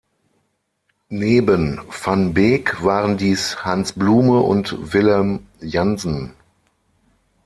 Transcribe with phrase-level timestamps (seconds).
[1.09, 6.33] Neben van Beek waren dies Hans Blume und Willem Janssen.